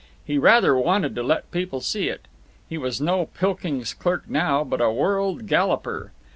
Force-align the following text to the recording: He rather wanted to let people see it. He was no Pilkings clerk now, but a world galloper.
He 0.25 0.39
rather 0.39 0.75
wanted 0.75 1.13
to 1.13 1.21
let 1.21 1.51
people 1.51 1.79
see 1.79 2.07
it. 2.09 2.21
He 2.67 2.75
was 2.75 2.99
no 2.99 3.27
Pilkings 3.27 3.93
clerk 3.93 4.27
now, 4.27 4.63
but 4.63 4.81
a 4.81 4.89
world 4.89 5.45
galloper. 5.45 6.11